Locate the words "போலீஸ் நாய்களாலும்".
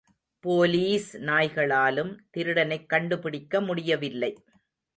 0.43-2.11